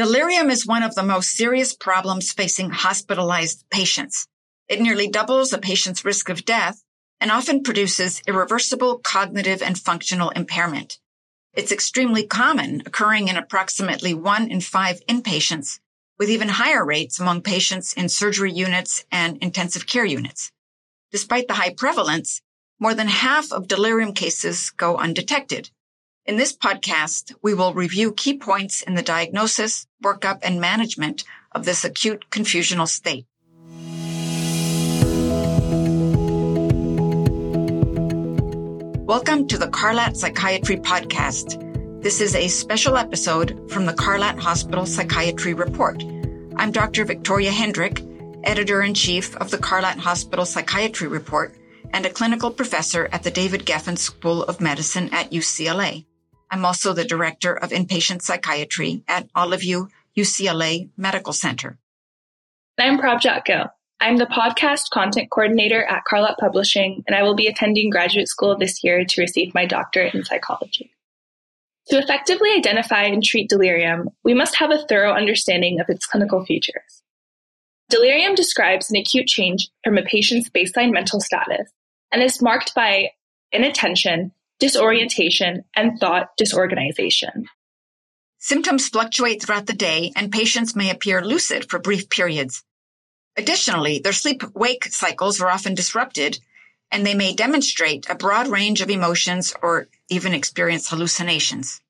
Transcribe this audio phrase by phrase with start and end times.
[0.00, 4.26] Delirium is one of the most serious problems facing hospitalized patients.
[4.66, 6.82] It nearly doubles a patient's risk of death
[7.20, 10.98] and often produces irreversible cognitive and functional impairment.
[11.52, 15.80] It's extremely common, occurring in approximately one in five inpatients,
[16.18, 20.50] with even higher rates among patients in surgery units and intensive care units.
[21.12, 22.40] Despite the high prevalence,
[22.78, 25.68] more than half of delirium cases go undetected.
[26.24, 31.64] In this podcast, we will review key points in the diagnosis, workup, and management of
[31.64, 33.26] this acute confusional state.
[39.06, 42.02] Welcome to the Carlat Psychiatry Podcast.
[42.02, 46.02] This is a special episode from the Carlat Hospital Psychiatry Report.
[46.56, 47.04] I'm Dr.
[47.04, 48.02] Victoria Hendrick,
[48.44, 51.54] editor in chief of the Carlat Hospital Psychiatry Report
[51.92, 56.04] and a clinical professor at the David Geffen School of Medicine at UCLA.
[56.50, 61.78] I'm also the director of inpatient psychiatry at Olive View UCLA Medical Center.
[62.78, 63.66] I'm Prabhjot Gill.
[64.00, 68.56] I'm the podcast content coordinator at Carlat Publishing, and I will be attending graduate school
[68.56, 70.90] this year to receive my doctorate in psychology.
[71.88, 76.44] To effectively identify and treat delirium, we must have a thorough understanding of its clinical
[76.44, 77.02] features.
[77.90, 81.70] Delirium describes an acute change from a patient's baseline mental status
[82.10, 83.10] and is marked by
[83.52, 87.46] inattention, disorientation, and thought disorganization.
[88.38, 92.62] Symptoms fluctuate throughout the day and patients may appear lucid for brief periods.
[93.36, 96.38] Additionally, their sleep wake cycles are often disrupted
[96.90, 101.80] and they may demonstrate a broad range of emotions or even experience hallucinations.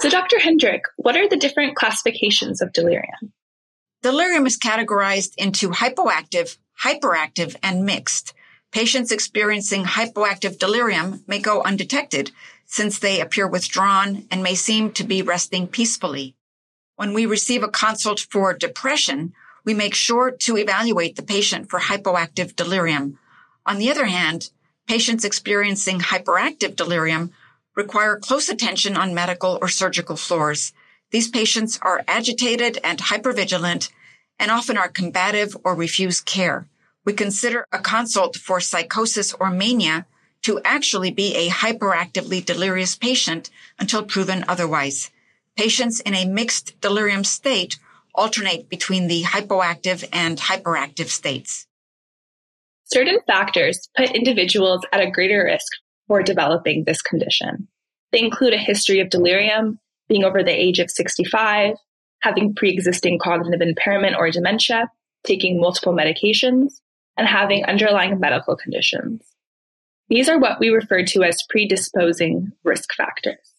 [0.00, 0.38] So, Dr.
[0.38, 3.32] Hendrick, what are the different classifications of delirium?
[4.02, 8.34] Delirium is categorized into hypoactive, hyperactive, and mixed.
[8.72, 12.30] Patients experiencing hypoactive delirium may go undetected
[12.66, 16.34] since they appear withdrawn and may seem to be resting peacefully.
[16.96, 19.32] When we receive a consult for depression,
[19.64, 23.18] we make sure to evaluate the patient for hypoactive delirium.
[23.64, 24.50] On the other hand,
[24.86, 27.32] patients experiencing hyperactive delirium
[27.74, 30.72] require close attention on medical or surgical floors.
[31.10, 33.90] These patients are agitated and hypervigilant
[34.38, 36.66] and often are combative or refuse care
[37.06, 40.04] we consider a consult for psychosis or mania
[40.42, 45.10] to actually be a hyperactively delirious patient until proven otherwise.
[45.56, 47.78] Patients in a mixed delirium state
[48.14, 51.66] alternate between the hypoactive and hyperactive states.
[52.84, 55.72] Certain factors put individuals at a greater risk
[56.08, 57.68] for developing this condition.
[58.12, 59.78] They include a history of delirium,
[60.08, 61.74] being over the age of 65,
[62.20, 64.90] having pre-existing cognitive impairment or dementia,
[65.24, 66.74] taking multiple medications,
[67.16, 69.22] and having underlying medical conditions.
[70.08, 73.54] These are what we refer to as predisposing risk factors.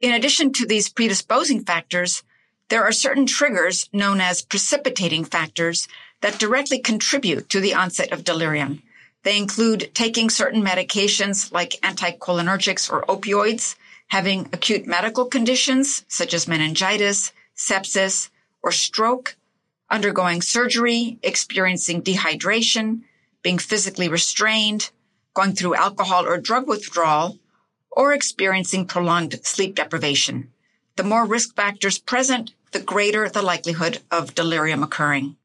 [0.00, 2.22] In addition to these predisposing factors,
[2.68, 5.88] there are certain triggers known as precipitating factors
[6.22, 8.82] that directly contribute to the onset of delirium.
[9.24, 13.76] They include taking certain medications like anticholinergics or opioids,
[14.08, 18.30] having acute medical conditions such as meningitis, sepsis,
[18.62, 19.36] or stroke,
[19.92, 23.02] undergoing surgery, experiencing dehydration,
[23.42, 24.90] being physically restrained,
[25.34, 27.38] going through alcohol or drug withdrawal,
[27.90, 30.50] or experiencing prolonged sleep deprivation.
[30.96, 35.36] The more risk factors present, the greater the likelihood of delirium occurring.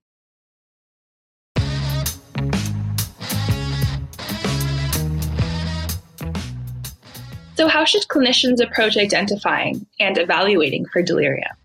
[7.56, 11.56] So, how should clinicians approach identifying and evaluating for delirium?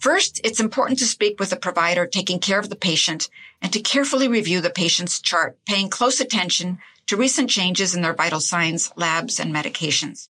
[0.00, 3.28] First, it's important to speak with the provider taking care of the patient
[3.60, 8.14] and to carefully review the patient's chart, paying close attention to recent changes in their
[8.14, 10.28] vital signs, labs, and medications.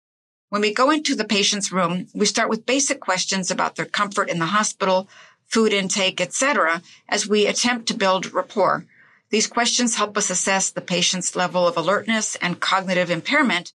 [0.49, 4.29] When we go into the patient's room, we start with basic questions about their comfort
[4.29, 5.09] in the hospital,
[5.47, 8.85] food intake, etc., as we attempt to build rapport.
[9.31, 13.73] These questions help us assess the patient's level of alertness and cognitive impairment,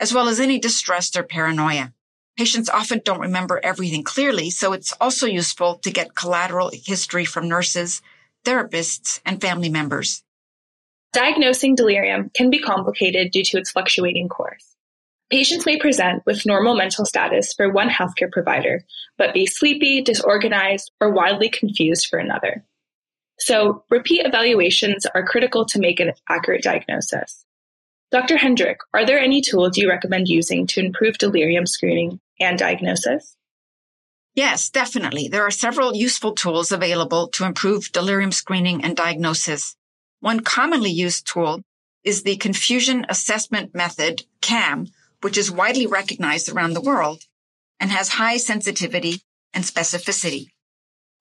[0.00, 1.92] as well as any distress or paranoia.
[2.38, 7.48] Patients often don't remember everything clearly, so it's also useful to get collateral history from
[7.48, 8.00] nurses,
[8.44, 10.22] therapists, and family members.
[11.12, 14.76] Diagnosing delirium can be complicated due to its fluctuating course.
[15.30, 18.84] Patients may present with normal mental status for one healthcare provider,
[19.16, 22.64] but be sleepy, disorganized, or wildly confused for another.
[23.40, 27.44] So, repeat evaluations are critical to make an accurate diagnosis.
[28.12, 28.36] Dr.
[28.36, 33.36] Hendrick, are there any tools you recommend using to improve delirium screening and diagnosis?
[34.34, 35.28] Yes, definitely.
[35.28, 39.74] There are several useful tools available to improve delirium screening and diagnosis.
[40.20, 41.62] One commonly used tool
[42.04, 44.86] is the Confusion Assessment Method, CAM,
[45.22, 47.24] which is widely recognized around the world
[47.80, 50.46] and has high sensitivity and specificity,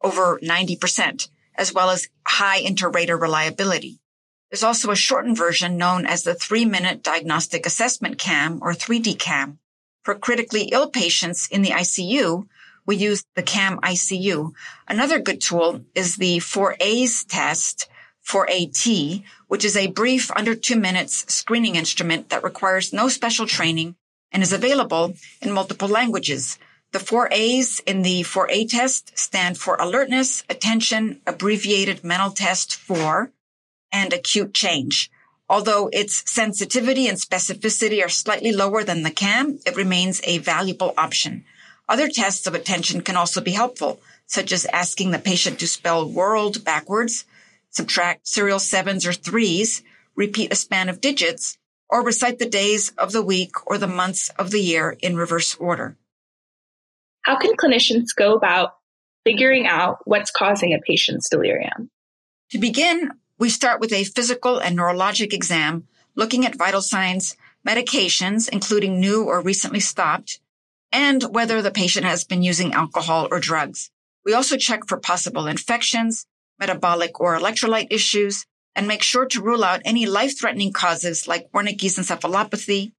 [0.03, 3.99] over 90%, as well as high inter-rater reliability.
[4.51, 9.19] There's also a shortened version known as the three minute diagnostic assessment CAM or 3D
[9.19, 9.59] CAM.
[10.07, 12.47] For critically ill patients in the ICU,
[12.85, 14.53] we use the CAM ICU.
[14.87, 17.89] Another good tool is the 4A's test,
[18.25, 23.97] 4AT, which is a brief under two minutes screening instrument that requires no special training
[24.31, 26.57] and is available in multiple languages.
[26.93, 33.33] The four A's in the 4A test stand for alertness, attention, abbreviated mental test for,
[33.91, 35.11] and acute change.
[35.49, 40.93] Although its sensitivity and specificity are slightly lower than the CAM, it remains a valuable
[40.97, 41.45] option.
[41.87, 46.09] Other tests of attention can also be helpful, such as asking the patient to spell
[46.09, 47.23] world backwards,
[47.69, 49.83] subtract serial sevens or threes,
[50.15, 51.57] repeat a span of digits,
[51.89, 55.55] or recite the days of the week or the months of the year in reverse
[55.55, 55.95] order.
[57.21, 58.75] How can clinicians go about
[59.23, 61.89] figuring out what's causing a patient's delirium?
[62.51, 67.35] To begin, we start with a physical and neurologic exam, looking at vital signs,
[67.67, 70.39] medications, including new or recently stopped,
[70.91, 73.91] and whether the patient has been using alcohol or drugs.
[74.25, 76.25] We also check for possible infections,
[76.59, 78.45] metabolic or electrolyte issues,
[78.75, 82.93] and make sure to rule out any life-threatening causes like Wernicke's encephalopathy,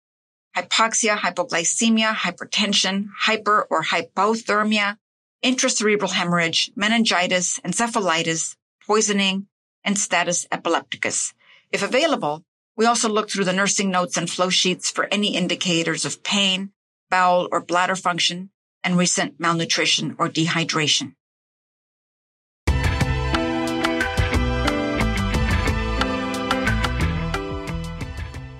[0.56, 4.96] hypoxia, hypoglycemia, hypertension, hyper or hypothermia,
[5.44, 8.54] intracerebral hemorrhage, meningitis, encephalitis,
[8.86, 9.47] poisoning,
[9.84, 11.34] and status epilepticus.
[11.70, 12.44] If available,
[12.76, 16.70] we also look through the nursing notes and flow sheets for any indicators of pain,
[17.10, 18.50] bowel or bladder function,
[18.84, 21.14] and recent malnutrition or dehydration.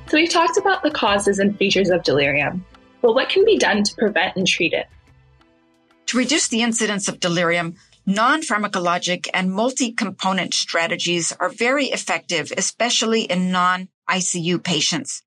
[0.09, 2.65] So we've talked about the causes and features of delirium,
[3.03, 4.87] but what can be done to prevent and treat it?
[6.07, 7.77] To reduce the incidence of delirium,
[8.09, 15.23] non-pharmacologic and multi-component strategies are very effective, especially in non-ICU patients.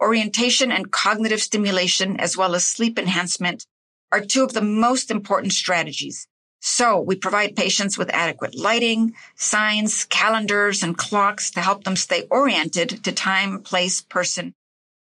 [0.00, 3.66] Orientation and cognitive stimulation, as well as sleep enhancement,
[4.10, 6.26] are two of the most important strategies.
[6.60, 12.26] So we provide patients with adequate lighting, signs, calendars, and clocks to help them stay
[12.30, 14.54] oriented to time, place, person,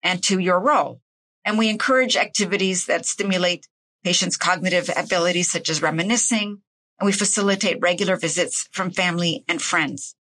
[0.03, 0.99] and to your role.
[1.45, 3.69] And we encourage activities that stimulate
[4.03, 6.61] patients' cognitive abilities, such as reminiscing,
[6.99, 10.15] and we facilitate regular visits from family and friends.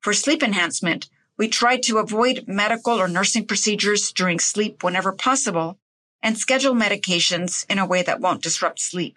[0.00, 5.78] For sleep enhancement, we try to avoid medical or nursing procedures during sleep whenever possible
[6.22, 9.16] and schedule medications in a way that won't disrupt sleep.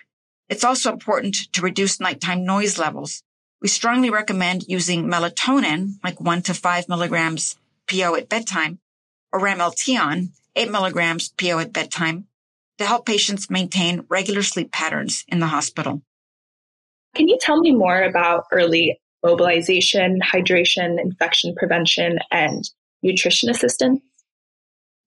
[0.49, 3.23] It's also important to reduce nighttime noise levels.
[3.61, 7.57] We strongly recommend using melatonin, like one to five milligrams
[7.89, 8.79] PO at bedtime,
[9.31, 12.27] or Ramelteon, eight milligrams PO at bedtime,
[12.77, 16.01] to help patients maintain regular sleep patterns in the hospital.
[17.15, 22.63] Can you tell me more about early mobilization, hydration, infection prevention, and
[23.01, 24.01] nutrition assistance?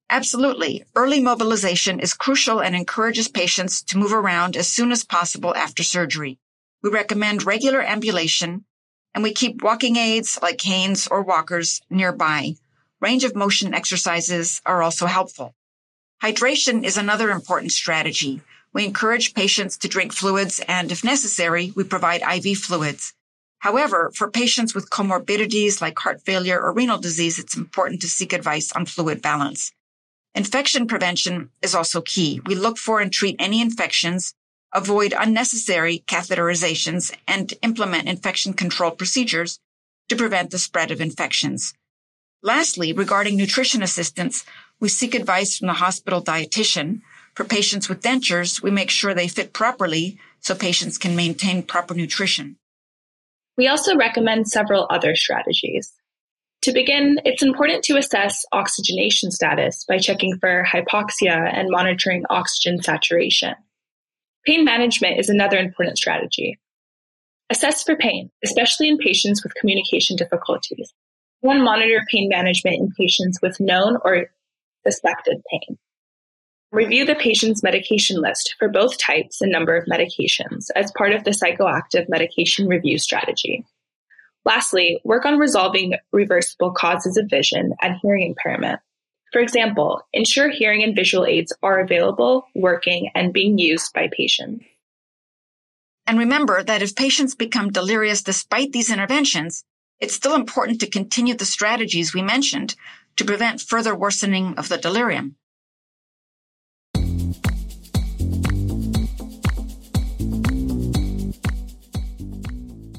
[0.08, 0.84] Absolutely.
[0.94, 5.82] Early mobilization is crucial and encourages patients to move around as soon as possible after
[5.82, 6.38] surgery.
[6.82, 8.64] We recommend regular ambulation
[9.14, 12.54] and we keep walking aids like canes or walkers nearby.
[13.00, 15.54] Range of motion exercises are also helpful.
[16.22, 18.42] Hydration is another important strategy.
[18.76, 23.14] We encourage patients to drink fluids and if necessary, we provide IV fluids.
[23.60, 28.34] However, for patients with comorbidities like heart failure or renal disease, it's important to seek
[28.34, 29.72] advice on fluid balance.
[30.34, 32.42] Infection prevention is also key.
[32.44, 34.34] We look for and treat any infections,
[34.74, 39.58] avoid unnecessary catheterizations, and implement infection control procedures
[40.10, 41.72] to prevent the spread of infections.
[42.42, 44.44] Lastly, regarding nutrition assistance,
[44.80, 47.00] we seek advice from the hospital dietitian.
[47.36, 51.92] For patients with dentures, we make sure they fit properly so patients can maintain proper
[51.92, 52.56] nutrition.
[53.58, 55.92] We also recommend several other strategies.
[56.62, 62.82] To begin, it's important to assess oxygenation status by checking for hypoxia and monitoring oxygen
[62.82, 63.54] saturation.
[64.46, 66.58] Pain management is another important strategy.
[67.50, 70.94] Assess for pain, especially in patients with communication difficulties.
[71.40, 74.30] One, monitor pain management in patients with known or
[74.86, 75.76] suspected pain.
[76.76, 81.24] Review the patient's medication list for both types and number of medications as part of
[81.24, 83.64] the psychoactive medication review strategy.
[84.44, 88.80] Lastly, work on resolving reversible causes of vision and hearing impairment.
[89.32, 94.62] For example, ensure hearing and visual aids are available, working, and being used by patients.
[96.06, 99.64] And remember that if patients become delirious despite these interventions,
[99.98, 102.76] it's still important to continue the strategies we mentioned
[103.16, 105.36] to prevent further worsening of the delirium.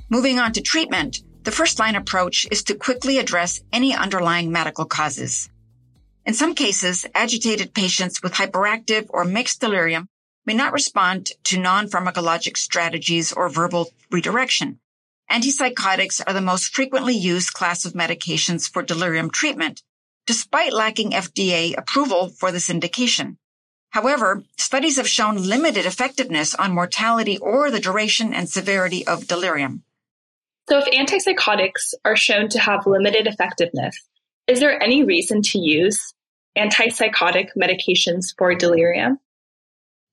[0.10, 4.86] Moving on to treatment, the first line approach is to quickly address any underlying medical
[4.86, 5.50] causes.
[6.26, 10.08] In some cases, agitated patients with hyperactive or mixed delirium
[10.46, 14.80] may not respond to non-pharmacologic strategies or verbal redirection.
[15.30, 19.84] Antipsychotics are the most frequently used class of medications for delirium treatment,
[20.26, 23.38] despite lacking FDA approval for this indication.
[23.90, 29.84] However, studies have shown limited effectiveness on mortality or the duration and severity of delirium.
[30.70, 33.98] So, if antipsychotics are shown to have limited effectiveness,
[34.48, 36.14] is there any reason to use
[36.58, 39.20] antipsychotic medications for delirium?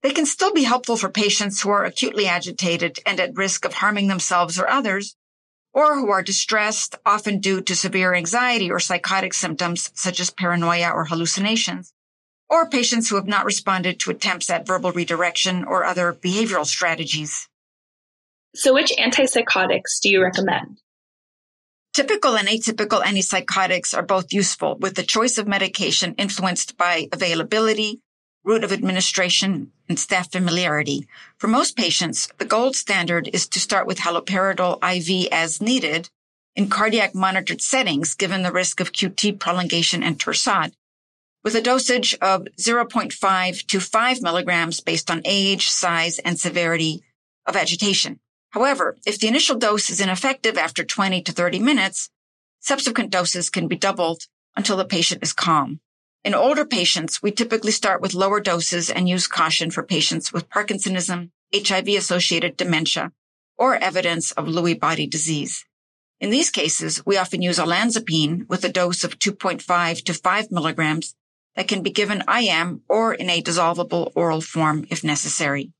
[0.02, 3.74] They can still be helpful for patients who are acutely agitated and at risk of
[3.74, 5.16] harming themselves or others,
[5.72, 10.90] or who are distressed, often due to severe anxiety or psychotic symptoms such as paranoia
[10.90, 11.92] or hallucinations,
[12.48, 17.48] or patients who have not responded to attempts at verbal redirection or other behavioral strategies.
[18.56, 20.78] So, which antipsychotics do you recommend?
[21.92, 28.00] Typical and atypical antipsychotics are both useful, with the choice of medication influenced by availability,
[28.44, 31.08] route of administration, and staff familiarity.
[31.36, 36.08] For most patients, the gold standard is to start with haloperidol IV as needed
[36.54, 40.74] in cardiac monitored settings, given the risk of QT prolongation and torsade,
[41.42, 47.02] with a dosage of 0.5 to 5 milligrams based on age, size, and severity
[47.46, 48.20] of agitation.
[48.54, 52.08] However, if the initial dose is ineffective after 20 to 30 minutes,
[52.60, 55.80] subsequent doses can be doubled until the patient is calm.
[56.22, 60.48] In older patients, we typically start with lower doses and use caution for patients with
[60.50, 63.10] Parkinsonism, HIV associated dementia,
[63.58, 65.64] or evidence of Lewy body disease.
[66.20, 71.16] In these cases, we often use olanzapine with a dose of 2.5 to 5 milligrams
[71.56, 75.72] that can be given IM or in a dissolvable oral form if necessary.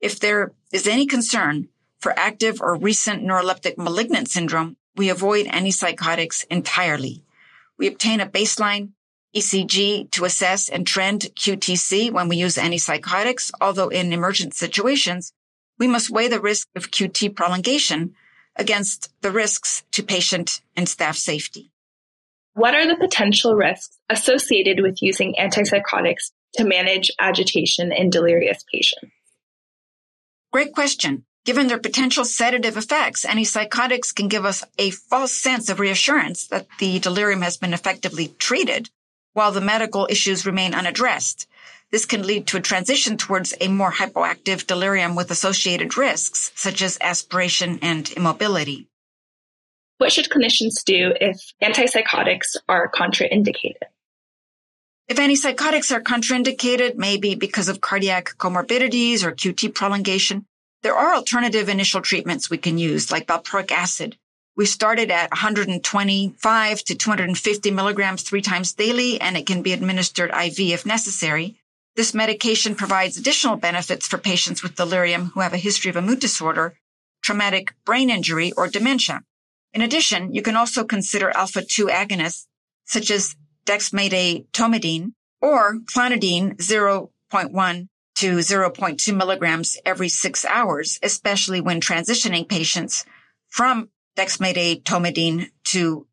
[0.00, 1.68] If there is any concern,
[2.00, 7.22] for active or recent neuroleptic malignant syndrome, we avoid antipsychotics entirely.
[7.78, 8.90] We obtain a baseline
[9.34, 15.32] ECG to assess and trend QTC when we use antipsychotics, although in emergent situations,
[15.78, 18.14] we must weigh the risk of QT prolongation
[18.56, 21.70] against the risks to patient and staff safety.
[22.54, 29.12] What are the potential risks associated with using antipsychotics to manage agitation in delirious patients?
[30.50, 31.26] Great question.
[31.46, 36.66] Given their potential sedative effects, antipsychotics can give us a false sense of reassurance that
[36.80, 38.90] the delirium has been effectively treated
[39.32, 41.46] while the medical issues remain unaddressed.
[41.92, 46.82] This can lead to a transition towards a more hypoactive delirium with associated risks, such
[46.82, 48.88] as aspiration and immobility.
[49.98, 53.86] What should clinicians do if antipsychotics are contraindicated?
[55.06, 60.44] If antipsychotics are contraindicated, maybe because of cardiac comorbidities or QT prolongation,
[60.86, 64.16] there are alternative initial treatments we can use, like valproic acid.
[64.56, 70.30] We started at 125 to 250 milligrams three times daily, and it can be administered
[70.30, 71.56] IV if necessary.
[71.96, 76.02] This medication provides additional benefits for patients with delirium who have a history of a
[76.02, 76.78] mood disorder,
[77.20, 79.22] traumatic brain injury, or dementia.
[79.74, 82.46] In addition, you can also consider alpha 2 agonists
[82.84, 83.34] such as
[83.66, 93.04] dexmedetomidine or clonidine 0.1 to 0.2 milligrams every six hours, especially when transitioning patients
[93.48, 96.06] from dexmedetomidine to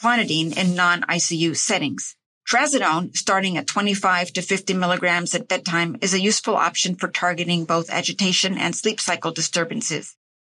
[0.00, 2.14] clonidine in non-ICU settings.
[2.48, 7.64] Trazodone, starting at 25 to 50 milligrams at bedtime, is a useful option for targeting
[7.64, 10.14] both agitation and sleep cycle disturbances.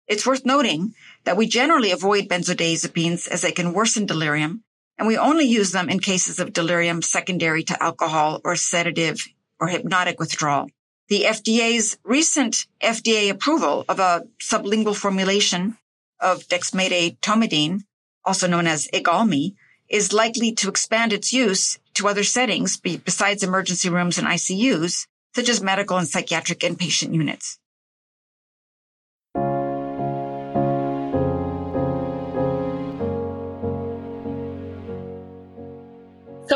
[0.08, 4.63] It's worth noting that we generally avoid benzodiazepines as they can worsen delirium,
[4.98, 9.20] and we only use them in cases of delirium secondary to alcohol or sedative
[9.60, 10.68] or hypnotic withdrawal.
[11.09, 15.77] The FDA's recent FDA approval of a sublingual formulation
[16.19, 17.83] of dexmedetomidine,
[18.25, 19.55] also known as IGALMI,
[19.87, 25.47] is likely to expand its use to other settings besides emergency rooms and ICUs, such
[25.47, 27.57] as medical and psychiatric inpatient units.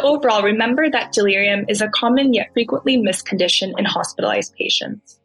[0.03, 5.20] Overall, remember that delirium is a common yet frequently missed condition in hospitalized patients.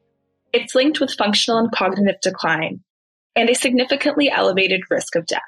[0.53, 2.81] It's linked with functional and cognitive decline
[3.35, 5.41] and a significantly elevated risk of death.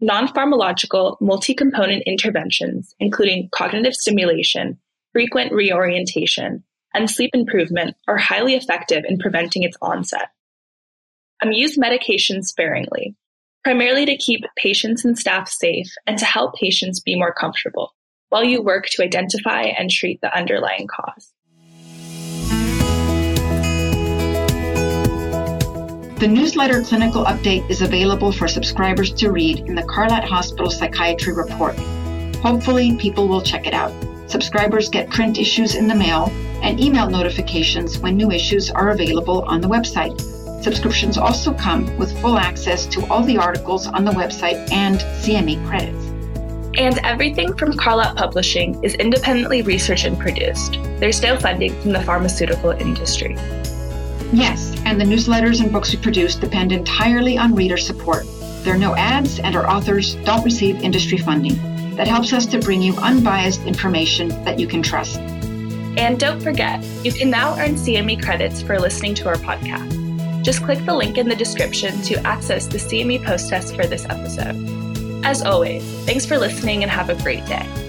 [0.00, 4.78] Non-pharmacological multi-component interventions, including cognitive stimulation,
[5.12, 6.64] frequent reorientation,
[6.94, 10.28] and sleep improvement are highly effective in preventing its onset.
[11.42, 13.16] Um, use medication sparingly,
[13.64, 17.94] primarily to keep patients and staff safe and to help patients be more comfortable
[18.32, 21.34] while you work to identify and treat the underlying cause.
[26.18, 31.34] The newsletter Clinical Update is available for subscribers to read in the Carlat Hospital Psychiatry
[31.34, 31.76] Report.
[32.36, 33.92] Hopefully, people will check it out.
[34.30, 39.42] Subscribers get print issues in the mail and email notifications when new issues are available
[39.42, 40.18] on the website.
[40.62, 45.66] Subscriptions also come with full access to all the articles on the website and CME
[45.68, 46.11] credits.
[46.78, 50.78] And everything from Carlat Publishing is independently researched and produced.
[50.98, 53.34] There's no funding from the pharmaceutical industry.
[54.32, 58.24] Yes, and the newsletters and books we produce depend entirely on reader support.
[58.62, 61.56] There are no ads, and our authors don't receive industry funding.
[61.96, 65.20] That helps us to bring you unbiased information that you can trust.
[65.98, 70.42] And don't forget, you can now earn CME credits for listening to our podcast.
[70.42, 74.06] Just click the link in the description to access the CME post test for this
[74.06, 74.81] episode.
[75.24, 77.81] As always, thanks for listening and have a great day.